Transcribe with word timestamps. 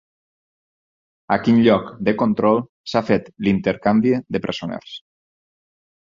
A 1.35 1.37
quin 1.47 1.59
lloc 1.67 1.91
de 2.07 2.13
control 2.21 2.57
s'ha 2.93 3.03
fet 3.11 3.29
l'intercanvi 3.49 4.17
de 4.37 4.43
presoners? 4.49 4.99